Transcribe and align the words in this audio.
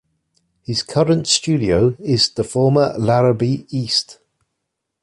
His 0.65 0.81
current 0.81 1.27
studio 1.27 1.95
is 1.99 2.29
the 2.29 2.43
former 2.43 2.95
Larrabee 2.97 3.67
East. 3.69 4.17